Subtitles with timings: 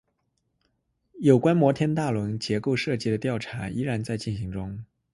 [1.19, 4.83] 有关摩天大楼结构设计的调查依然在进行中。